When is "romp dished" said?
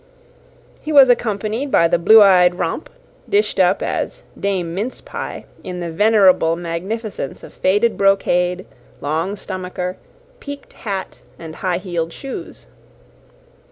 2.55-3.59